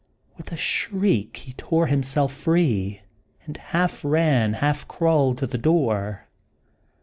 With 0.35 0.51
a 0.51 0.57
shriek 0.57 1.37
he 1.37 1.53
tore 1.53 1.85
himself 1.85 2.33
free, 2.33 3.01
and 3.45 3.55
half 3.55 4.03
ran, 4.03 4.53
half 4.53 4.87
crawled, 4.87 5.37
to 5.37 5.45
the 5.45 5.59
door. 5.59 6.25